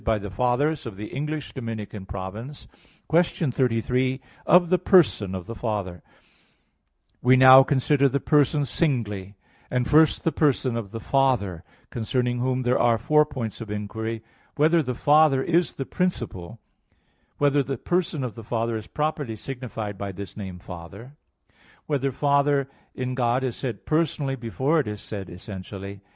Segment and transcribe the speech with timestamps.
[3.07, 6.17] _______________________QUESTION 33 OF THE PERSON OF THE FATHER (In Four Articles)
[7.21, 9.35] We now consider the persons singly;
[9.69, 14.23] and first, the Person of the Father, concerning Whom there are four points of inquiry:
[14.55, 16.59] (1) Whether the Father is the Principle?
[17.37, 21.15] (2) Whether the person of the Father is properly signified by this name "Father"?
[21.85, 26.01] (3) Whether "Father" in God is said personally before it is said essentially?